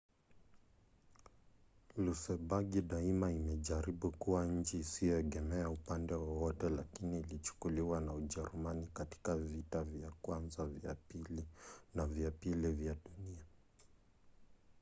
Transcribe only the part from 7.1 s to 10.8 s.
ilichukuliwa na ujerumani katika vita vya kwanza